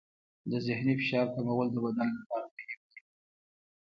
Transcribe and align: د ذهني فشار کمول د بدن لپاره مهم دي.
د 0.49 0.53
ذهني 0.65 0.93
فشار 1.01 1.25
کمول 1.35 1.67
د 1.71 1.75
بدن 1.85 2.07
لپاره 2.17 2.45
مهم 2.49 2.81
دي. 2.91 2.99